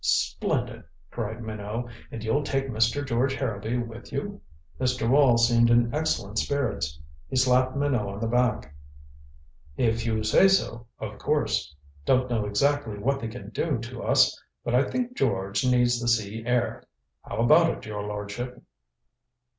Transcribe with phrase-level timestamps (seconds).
[0.03, 1.85] "Splendid," cried Minot.
[2.09, 3.07] "And you'll take Mr.
[3.07, 4.41] George Harrowby with you?"
[4.79, 5.07] Mr.
[5.07, 6.99] Wall seemed in excellent spirits.
[7.29, 8.73] He slapped Minot on the back.
[9.77, 11.75] "If you say so, of course.
[12.03, 16.07] Don't know exactly what they can do to us but I think George needs the
[16.07, 16.83] sea air.
[17.21, 18.57] How about it, your lordship?"